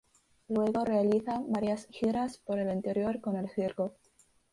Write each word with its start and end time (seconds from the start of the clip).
Luego 0.47 0.83
realiza 0.83 1.43
varias 1.47 1.85
giras 1.91 2.39
por 2.39 2.57
el 2.57 2.73
interior 2.73 3.21
con 3.21 3.35
el 3.35 3.51
circo. 3.51 3.93